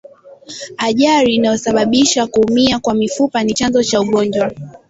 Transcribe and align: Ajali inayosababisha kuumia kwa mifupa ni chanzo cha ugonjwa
Ajali 0.77 1.35
inayosababisha 1.35 2.27
kuumia 2.27 2.79
kwa 2.79 2.93
mifupa 2.93 3.43
ni 3.43 3.53
chanzo 3.53 3.83
cha 3.83 4.01
ugonjwa 4.01 4.51